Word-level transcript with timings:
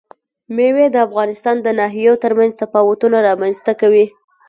مېوې 0.55 0.85
د 0.91 0.95
افغانستان 1.07 1.55
د 1.61 1.67
ناحیو 1.79 2.21
ترمنځ 2.23 2.53
تفاوتونه 2.63 3.17
رامنځ 3.27 3.57
ته 3.65 3.73
کوي. 3.81 4.05